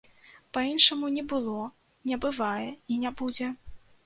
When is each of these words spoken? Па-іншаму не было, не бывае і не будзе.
Па-іншаму 0.57 1.11
не 1.17 1.23
было, 1.33 1.59
не 2.13 2.19
бывае 2.25 2.65
і 2.91 2.99
не 3.05 3.15
будзе. 3.23 3.53